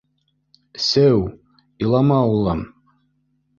—Сеү, 0.85 1.19
илама 1.83 2.19
улым. 2.35 2.61